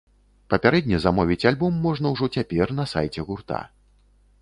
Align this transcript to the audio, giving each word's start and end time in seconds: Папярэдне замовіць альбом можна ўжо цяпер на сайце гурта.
Папярэдне 0.53 0.97
замовіць 1.03 1.47
альбом 1.51 1.77
можна 1.85 2.15
ўжо 2.17 2.33
цяпер 2.39 2.67
на 2.81 2.89
сайце 2.97 3.21
гурта. 3.33 3.65